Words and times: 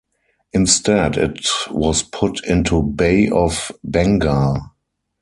Instead 0.51 1.15
it 1.15 1.41
was 1.69 2.01
put 2.01 2.43
into 2.47 2.81
Bay 2.81 3.29
of 3.29 3.71
Bengal. 3.83 4.73